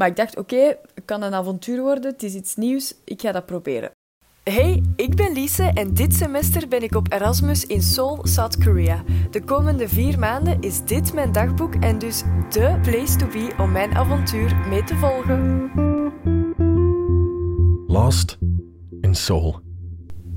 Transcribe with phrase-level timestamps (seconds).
[0.00, 3.32] Maar ik dacht, oké, het kan een avontuur worden, het is iets nieuws, ik ga
[3.32, 3.90] dat proberen.
[4.42, 9.02] Hey, ik ben Lise en dit semester ben ik op Erasmus in Seoul, South Korea.
[9.30, 13.72] De komende vier maanden is dit mijn dagboek en dus de place to be om
[13.72, 15.70] mijn avontuur mee te volgen.
[17.86, 18.38] Lost
[19.00, 19.67] in Seoul.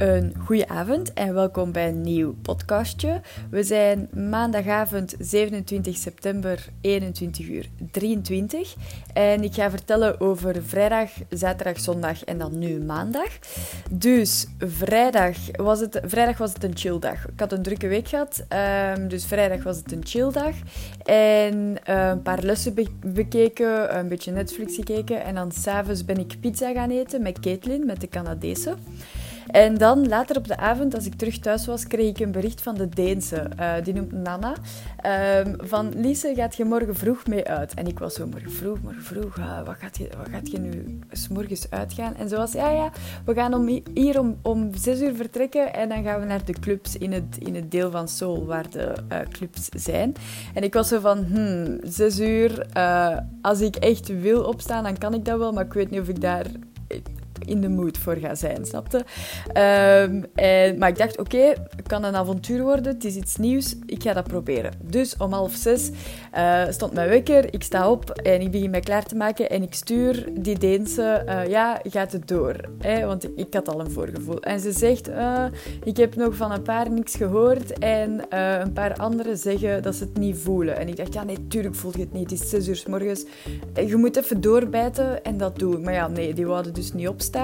[0.02, 3.22] Een goede avond en welkom bij een nieuw podcastje.
[3.50, 8.76] We zijn maandagavond 27 september 21 uur 23
[9.14, 13.30] en ik ga vertellen over vrijdag, zaterdag, zondag en dan nu maandag.
[13.92, 17.28] Dus vrijdag was het, vrijdag was het een chill dag.
[17.28, 18.46] Ik had een drukke week gehad,
[18.98, 20.56] um, dus vrijdag was het een chill dag.
[21.04, 26.18] En uh, een paar lessen be bekeken, een beetje Netflix gekeken en dan s'avonds ben
[26.18, 28.76] ik pizza gaan eten met Caitlin, met de Canadese.
[29.52, 32.62] En dan later op de avond, als ik terug thuis was, kreeg ik een bericht
[32.62, 33.50] van de Deense.
[33.60, 34.56] Uh, die noemt Nana.
[35.46, 37.74] Um, van Lise, gaat je morgen vroeg mee uit?
[37.74, 39.38] En ik was zo, morgen vroeg, morgen vroeg.
[39.38, 42.16] Uh, wat, gaat je, wat gaat je nu s morgens uitgaan?
[42.16, 42.92] En zo was, ja, ja,
[43.26, 45.74] we gaan om, hier om, om zes uur vertrekken.
[45.74, 48.70] En dan gaan we naar de clubs in het, in het deel van Seoul waar
[48.70, 50.14] de uh, clubs zijn.
[50.54, 52.66] En ik was zo van, hmm, zes uur.
[53.42, 55.52] als ik echt wil opstaan, dan kan ik dat wel.
[55.52, 56.46] Maar ik weet niet of ik daar
[57.52, 59.06] in de mood voor ga zijn, snapte?
[59.54, 64.04] En, maar ik dacht, oké, het kan een avontuur worden, het is iets nieuws, ik
[64.04, 64.72] ga dat proberen.
[64.84, 65.92] Dus om half zes
[66.38, 69.64] uh, stond mijn wekker, ik sta op en ik begin mij klaar te maken en
[69.64, 72.56] ik stuur die Deense, uh, ja, gaat het door?
[72.80, 73.06] Hè?
[73.06, 74.40] Want ik, ik, had al een voorgevoel.
[74.40, 75.46] En ze zegt, uh,
[75.84, 80.04] ik heb nog van een paar niks gehoord en een paar anderen zeggen dat ze
[80.04, 80.78] het niet voelen.
[80.78, 81.38] En ik dacht, ja, nee,
[81.72, 83.26] voel je het niet, het is zes uur s morgens.
[83.86, 85.84] Je moet even doorbijten en dat doen.
[85.84, 87.41] Maar ja, nee, die wouden dus niet opstaan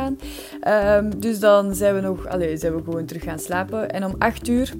[0.67, 3.89] Um, dus dan zijn we nog, allez, zijn we gewoon terug gaan slapen.
[3.89, 4.73] En om 8 uur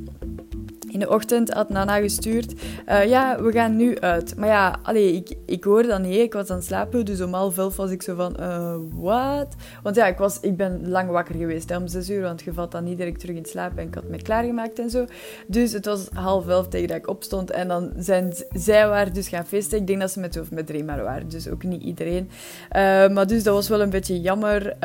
[0.97, 2.53] in de ochtend had Nana gestuurd,
[2.89, 4.35] uh, ja, we gaan nu uit.
[4.35, 7.33] Maar ja, allee, ik, ik hoorde dat niet, ik was aan het slapen, dus om
[7.33, 9.55] half elf was ik zo van, uh, wat?
[9.83, 12.53] Want ja, ik, was, ik ben lang wakker geweest hè, om zes uur, want je
[12.53, 15.05] valt dan niet direct terug in slaap en ik had me klaargemaakt en zo.
[15.47, 19.27] Dus het was half elf tegen dat ik opstond en dan zijn zij waren dus
[19.27, 19.77] gaan feesten.
[19.77, 22.29] Ik denk dat ze met, of met drie maar waren, dus ook niet iedereen.
[22.75, 24.75] Uh, maar dus dat was wel een beetje jammer,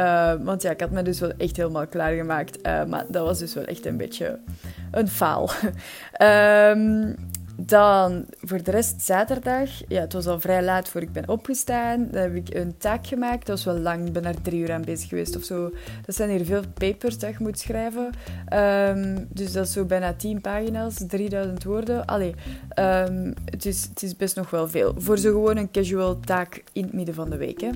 [0.42, 2.62] want ja, ik had me dus wel echt helemaal klaargemaakt.
[2.62, 4.38] maar dat was dus wel echt een beetje
[4.90, 5.50] een faal.
[6.22, 7.14] um,
[7.56, 9.70] dan voor de rest zaterdag.
[9.88, 12.08] Ja, het was al vrij laat voor ik ben opgestaan.
[12.10, 13.46] Dan heb ik een taak gemaakt.
[13.46, 14.06] Dat was wel lang.
[14.06, 15.70] Ik ben daar drie uur aan bezig geweest of zo.
[16.06, 18.10] Dat zijn hier veel papers dat je moet schrijven.
[18.52, 22.04] Um, dus dat is zo bijna tien pagina's, 3000 woorden.
[22.04, 22.34] Allee,
[22.78, 24.94] um, het, is, het is best nog wel veel.
[24.98, 27.60] Voor zo gewoon een casual taak in het midden van de week.
[27.60, 27.70] Hè.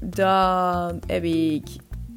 [0.00, 1.64] Dan heb ik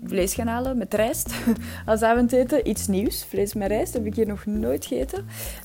[0.06, 1.34] vlees gaan halen met rijst
[1.86, 2.70] als avondeten.
[2.70, 5.18] Iets nieuws, vlees met rijst, heb ik hier nog nooit gegeten.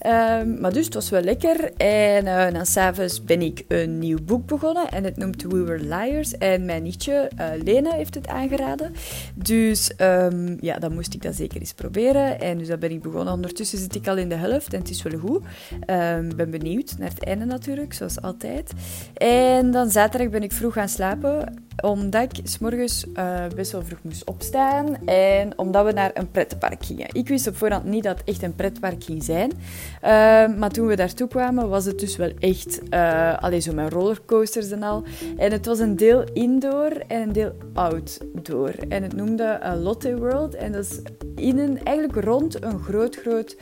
[0.07, 1.73] Um, maar dus, het was wel lekker.
[1.77, 5.83] En uh, dan s'avonds ben ik een nieuw boek begonnen en het noemt We Were
[5.83, 6.39] Liars.
[6.39, 8.93] En mijn nichtje, uh, Lena, heeft het aangeraden.
[9.35, 12.41] Dus um, ja, dan moest ik dat zeker eens proberen.
[12.41, 13.35] En dus dat ben ik begonnen.
[13.35, 15.43] Ondertussen zit ik al in de helft en het is wel goed.
[15.91, 18.73] Um, ben benieuwd naar het einde natuurlijk, zoals altijd.
[19.15, 24.03] En dan zaterdag ben ik vroeg gaan slapen omdat ik s'morgens uh, best wel vroeg
[24.03, 27.07] moest opstaan en omdat we naar een pretpark gingen.
[27.13, 29.51] Ik wist op voorhand niet dat het echt een pretpark ging zijn.
[29.51, 32.81] Uh, maar toen we daartoe kwamen, was het dus wel echt...
[32.91, 35.05] Uh, allee, zo met rollercoasters en al.
[35.37, 38.73] En het was een deel indoor en een deel outdoor.
[38.89, 40.55] En het noemde uh, Lotte World.
[40.55, 41.01] En dat is
[41.35, 43.57] in een, eigenlijk rond een groot, groot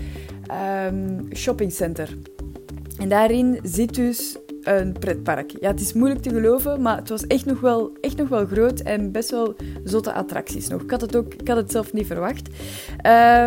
[0.87, 2.17] um, shoppingcenter.
[2.99, 5.51] En daarin zit dus een pretpark.
[5.61, 8.47] Ja, het is moeilijk te geloven, maar het was echt nog wel, echt nog wel
[8.47, 9.55] groot en best wel
[9.85, 10.83] zotte attracties nog.
[10.83, 12.49] Ik had het, ook, ik had het zelf niet verwacht.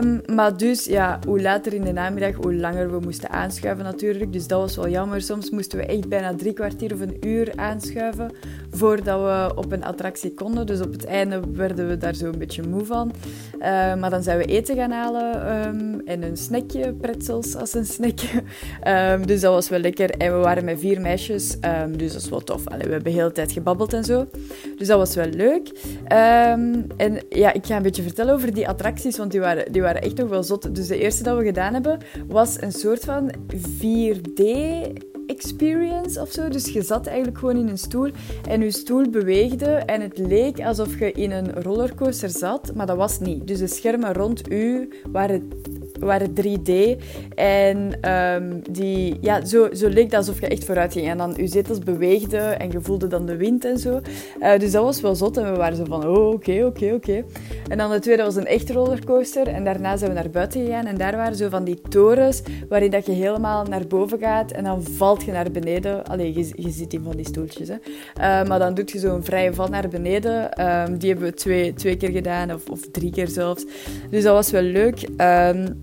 [0.04, 4.34] Um, maar dus, ja, hoe later in de namiddag, hoe langer we moesten aanschuiven natuurlijk.
[4.34, 5.22] Dus dat was wel jammer.
[5.22, 8.32] Soms moesten we echt bijna drie kwartier of een uur aanschuiven
[8.72, 10.66] voordat we op een attractie konden.
[10.66, 13.12] Dus op het einde werden we daar zo een beetje moe van.
[13.60, 13.62] Uh,
[13.96, 18.44] maar dan zijn we eten gaan halen um, en een snackje, pretzels als een snackje.
[18.88, 20.10] Um, dus dat was wel lekker.
[20.10, 22.64] En we waren met vier meisjes, um, dus dat is wel tof.
[22.64, 24.28] We hebben de hele tijd gebabbeld en zo.
[24.78, 25.72] Dus dat was wel leuk.
[26.98, 30.02] en ja, ik ga een beetje vertellen over die attracties, want die waren, die waren
[30.02, 30.76] echt nog wel zot.
[30.76, 31.98] Dus de eerste dat we gedaan hebben,
[32.28, 34.44] was een soort van 4D
[35.38, 36.50] experience of zo.
[36.50, 38.12] Dus je zat eigenlijk gewoon in een stoel
[38.48, 42.98] en je stoel beweegde en het leek alsof je in een rollercoaster zat, maar dat
[42.98, 43.48] was niet.
[43.48, 45.50] Dus de schermen rond u waren
[46.00, 47.02] waren 3D.
[47.36, 51.08] En ehm, die, ja, zo, zo leek dat alsof je echt vooruit ging.
[51.08, 54.00] En dan je zetels beweegden en je voelde dan de wind en zo.
[54.40, 55.38] Uh, dus dat was wel zot.
[55.38, 57.24] En we waren zo van, oh, oké, oké, oké.
[57.68, 59.48] En dan de tweede was een echte rollercoaster.
[59.48, 60.86] En daarna zijn we naar buiten gegaan.
[60.86, 64.52] En daar waren zo van die torens waarin dat je helemaal naar boven gaat.
[64.52, 66.06] En dan valt je naar beneden.
[66.06, 67.68] Allee, je, je zit in van die stoeltjes.
[67.68, 67.76] Hè.
[67.76, 70.66] Uh, maar dan doet je zo'n vrije val naar beneden.
[70.66, 72.54] Um, die hebben we twee, twee keer gedaan.
[72.54, 73.66] Of, of drie keer zelfs.
[74.10, 75.08] Dus dat was wel leuk.
[75.18, 75.80] Um,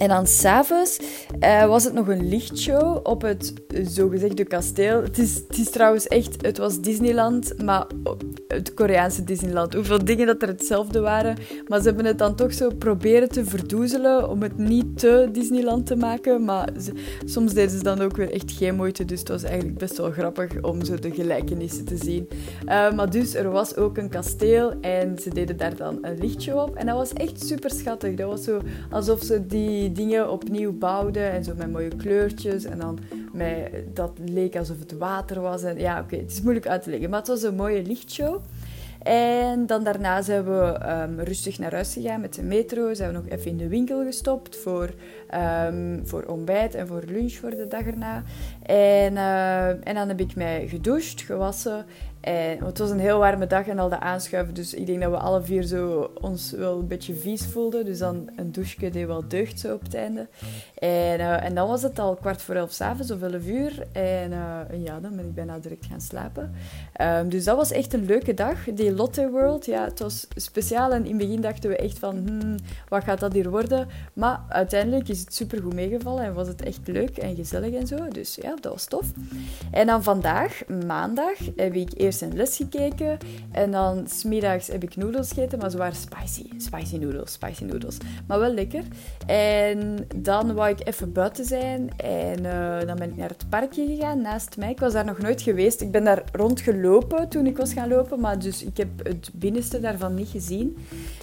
[0.00, 0.98] en dan s'avonds
[1.40, 3.52] uh, was het nog een lichtshow op het
[3.84, 5.02] zogezegde kasteel.
[5.02, 7.86] Het is, het is trouwens echt, het was Disneyland, maar
[8.48, 9.74] het Koreaanse Disneyland.
[9.74, 11.36] Hoeveel dingen dat er hetzelfde waren.
[11.68, 15.86] Maar ze hebben het dan toch zo proberen te verdoezelen om het niet te Disneyland
[15.86, 16.44] te maken.
[16.44, 16.68] Maar
[17.24, 19.04] soms deden ze dan ook weer echt geen moeite.
[19.04, 22.28] Dus het was eigenlijk best wel grappig om zo de gelijkenissen te zien.
[22.64, 26.58] Uh, maar dus, er was ook een kasteel en ze deden daar dan een lichtshow
[26.58, 26.74] op.
[26.74, 28.14] En dat was echt super schattig.
[28.14, 28.60] Dat was zo
[28.90, 32.98] alsof ze die dingen opnieuw bouwden en zo met mooie kleurtjes en dan
[33.32, 35.62] met, dat leek alsof het water was.
[35.62, 38.42] En, ja, oké, het is moeilijk uit te leggen, maar het was een mooie lichtshow.
[39.02, 42.94] En dan daarna zijn we um, rustig naar huis gegaan met de metro.
[42.94, 44.90] Zijn we nog even in de winkel gestopt voor,
[45.66, 48.22] um, voor ontbijt en voor lunch voor de dag erna.
[48.62, 51.84] En, uh, en dan heb ik mij gedoucht, gewassen
[52.20, 54.54] en, het was een heel warme dag en al de aanschuiven.
[54.54, 57.84] Dus ik denk dat we alle vier zo ons wel een beetje vies voelden.
[57.84, 60.28] Dus dan een douche deed wel deugd zo op het einde.
[60.78, 63.86] En, uh, en dan was het al kwart voor elf s'avonds of elf uur.
[63.92, 66.52] En uh, ja, dan ben ik bijna direct gaan slapen.
[67.00, 68.64] Um, dus dat was echt een leuke dag.
[68.74, 70.92] Die Lotte World, ja, het was speciaal.
[70.92, 72.56] En in het begin dachten we echt van, hmm,
[72.88, 73.88] wat gaat dat hier worden?
[74.12, 77.86] Maar uiteindelijk is het super goed meegevallen en was het echt leuk en gezellig en
[77.86, 78.08] zo.
[78.08, 79.06] Dus ja, dat was tof.
[79.70, 83.18] En dan vandaag, maandag, heb ik een les gekeken.
[83.52, 86.46] En dan smiddags heb ik noedels gegeten, maar ze waren spicy.
[86.56, 87.96] Spicy noedels, spicy noedels.
[88.26, 88.82] Maar wel lekker.
[89.26, 91.90] En dan wou ik even buiten zijn.
[91.96, 94.70] En uh, dan ben ik naar het parkje gegaan, naast mij.
[94.70, 95.80] Ik was daar nog nooit geweest.
[95.80, 98.20] Ik ben daar rondgelopen toen ik was gaan lopen.
[98.20, 100.76] Maar dus ik heb het binnenste daarvan niet gezien.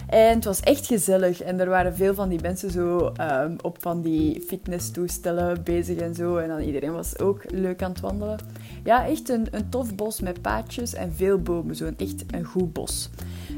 [0.08, 1.42] En het was echt gezellig.
[1.42, 6.14] En er waren veel van die mensen zo um, op van die fitnesstoestellen bezig en
[6.14, 6.36] zo.
[6.36, 8.38] En dan iedereen was ook leuk aan het wandelen.
[8.84, 11.76] Ja, echt een, een tof bos met paadjes en veel bomen.
[11.76, 13.10] Zo'n echt een goed bos.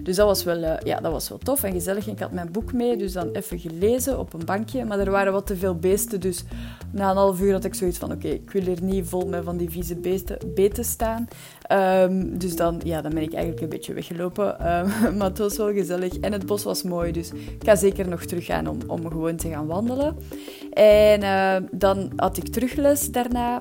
[0.02, 2.06] Dus dat was, wel, uh, ja, dat was wel tof en gezellig.
[2.06, 4.84] Ik had mijn boek mee, dus dan even gelezen op een bankje.
[4.84, 6.44] Maar er waren wat te veel beesten, dus
[6.92, 8.12] na een half uur had ik zoiets van...
[8.12, 11.28] Oké, ik wil hier niet vol met van die vieze beesten, beten staan.
[11.72, 14.76] Um, dus dan, ja, dan ben ik eigenlijk een beetje weggelopen.
[14.76, 16.18] Um, maar het was wel gezellig.
[16.18, 19.36] En het bos was mooi, dus ik ga zeker nog terug gaan om, om gewoon
[19.36, 20.16] te gaan wandelen.
[20.72, 23.58] En uh, dan had ik terugles daarna.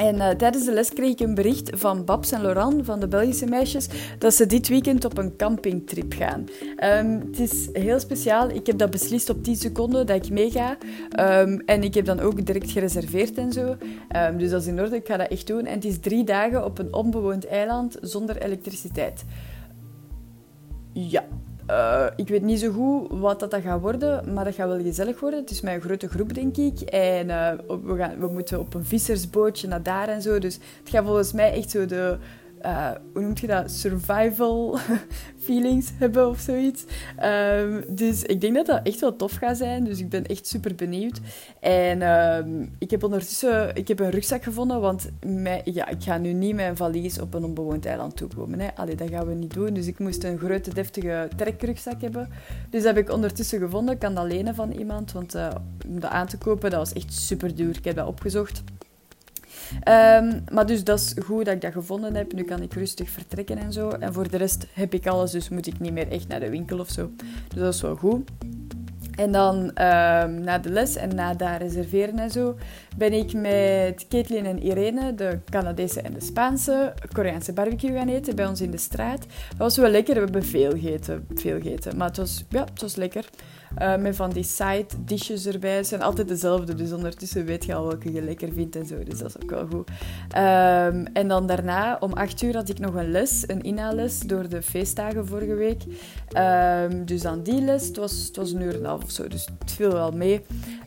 [0.00, 3.08] En uh, tijdens de les kreeg ik een bericht van Babs en Laurent, van de
[3.08, 3.88] Belgische meisjes,
[4.18, 6.48] dat ze dit weekend op een campingtrip gaan.
[7.04, 8.50] Um, het is heel speciaal.
[8.50, 10.76] Ik heb dat beslist op 10 seconden dat ik meega.
[11.20, 13.76] Um, en ik heb dan ook direct gereserveerd en zo.
[14.16, 15.66] Um, dus dat is in orde, ik ga dat echt doen.
[15.66, 19.24] En het is drie dagen op een onbewoond eiland zonder elektriciteit.
[20.92, 21.24] Ja,
[21.70, 24.82] uh, ik weet niet zo goed wat dat, dat gaat worden, maar dat gaat wel
[24.82, 25.40] gezellig worden.
[25.40, 26.80] Het is mijn grote groep, denk ik.
[26.80, 27.52] En uh,
[27.84, 30.38] we, gaan, we moeten op een vissersbootje naar daar en zo.
[30.38, 32.18] Dus het gaat volgens mij echt zo de
[32.62, 34.78] uh, hoe noemt je dat, survival
[35.44, 36.84] feelings hebben of zoiets.
[37.24, 39.84] Um, dus ik denk dat dat echt wel tof gaat zijn.
[39.84, 41.20] Dus ik ben echt super benieuwd.
[41.60, 45.10] En um, ik heb ondertussen ik heb een rugzak gevonden, want
[45.64, 48.60] ja, ik ga nu niet een valies op een onbewoond eiland toekomen.
[48.60, 48.94] Hè.
[48.96, 49.74] Dat gaan we niet doen.
[49.74, 52.28] Dus ik moest een grote, deftige trekrugzak hebben.
[52.70, 53.94] Dus dat heb ik ondertussen gevonden.
[53.94, 55.48] Ik kan dat lenen van iemand, want uh,
[55.88, 57.76] om dat aan te kopen, dat was echt super duur.
[57.76, 58.62] Ik heb dat opgezocht.
[59.74, 62.32] Um, maar dus dat is goed dat ik dat gevonden heb.
[62.32, 63.88] Nu kan ik rustig vertrekken en zo.
[63.88, 66.50] En voor de rest heb ik alles, dus moet ik niet meer echt naar de
[66.50, 67.10] winkel of zo.
[67.48, 68.30] Dus dat is wel goed.
[69.16, 72.56] En dan um, na de les en na daar reserveren en zo,
[72.96, 78.36] ben ik met Caitlin en Irene, de Canadese en de Spaanse, Koreaanse barbecue gaan eten
[78.36, 79.20] bij ons in de straat.
[79.48, 81.96] Dat was wel lekker, we hebben veel gegeten, veel gegeten.
[81.96, 83.24] Maar het was, ja, het was lekker.
[83.78, 85.76] Uh, met van die side dishes erbij.
[85.76, 89.02] Het zijn altijd dezelfde, dus ondertussen weet je al welke je lekker vindt en zo.
[89.02, 89.88] Dus dat is ook wel goed.
[89.88, 94.48] Um, en dan daarna, om 8 uur, had ik nog een les, een inhaalles door
[94.48, 95.82] de feestdagen vorige week.
[96.36, 99.10] Um, dus dan die les, het was, het was een uur en een half of
[99.10, 100.40] zo, dus het viel wel mee.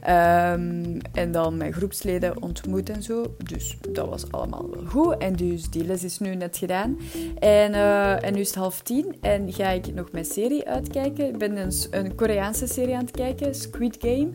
[0.07, 3.35] Um, en dan mijn groepsleden ontmoet en zo.
[3.43, 5.17] Dus dat was allemaal wel goed.
[5.17, 6.97] En dus die les is nu net gedaan.
[7.39, 11.27] En, uh, en nu is het half tien en ga ik nog mijn serie uitkijken.
[11.27, 14.29] Ik ben een, een Koreaanse serie aan het kijken, Squid Game.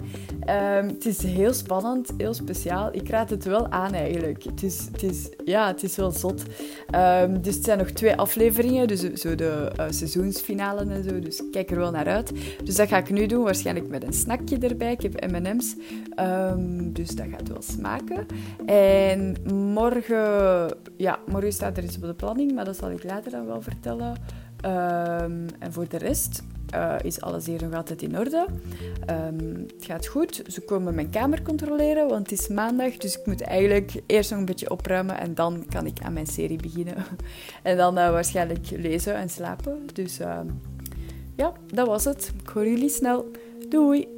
[0.81, 2.89] Um, het is heel spannend, heel speciaal.
[2.93, 4.43] Ik raad het wel aan eigenlijk.
[4.43, 6.43] Het is, het is, ja, het is wel zot.
[6.95, 11.19] Um, dus het zijn nog twee afleveringen, dus zo de uh, seizoensfinale en zo.
[11.19, 12.33] Dus ik kijk er wel naar uit.
[12.65, 13.45] Dus dat ga ik nu doen.
[13.45, 14.93] Waarschijnlijk waarschijnlijk met een snackje erbij.
[14.93, 15.77] Ik heb M&M's,
[16.17, 18.27] um, dus dat gaat wel smaken.
[18.67, 19.37] En
[19.73, 23.47] morgen, ja, morgen staat er iets op de planning, maar dat zal ik later dan
[23.47, 24.17] wel vertellen.
[24.65, 26.43] Um, en voor de rest
[26.75, 28.47] uh, is alles hier nog altijd in orde.
[29.11, 30.43] Um, het gaat goed.
[30.47, 32.97] Ze komen mijn kamer controleren, want het is maandag.
[32.97, 36.27] Dus ik moet eigenlijk eerst nog een beetje opruimen en dan kan ik aan mijn
[36.27, 36.95] serie beginnen.
[37.63, 39.87] en dan uh, waarschijnlijk lezen en slapen.
[39.93, 40.19] Dus
[41.37, 42.33] ja, dat was het.
[42.43, 43.31] Ik hoor jullie snel.
[43.67, 44.18] Doei!